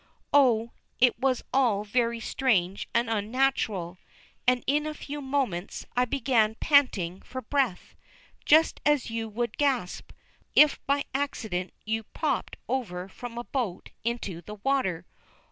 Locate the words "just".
8.43-8.81